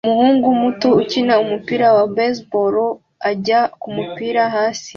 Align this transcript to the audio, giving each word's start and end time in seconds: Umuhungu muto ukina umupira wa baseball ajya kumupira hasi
Umuhungu 0.07 0.47
muto 0.61 0.87
ukina 1.01 1.33
umupira 1.43 1.87
wa 1.95 2.05
baseball 2.15 2.75
ajya 3.29 3.59
kumupira 3.81 4.41
hasi 4.55 4.89